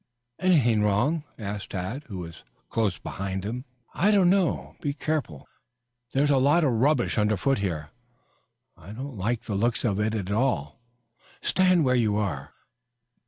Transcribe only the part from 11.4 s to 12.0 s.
Stand where